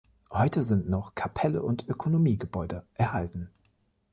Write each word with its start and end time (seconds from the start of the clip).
Heute 0.31 0.63
sind 0.63 0.89
noch 0.89 1.13
Kapelle 1.13 1.61
und 1.61 1.87
Ökonomiegebäude 1.87 2.87
erhalten. 2.95 3.51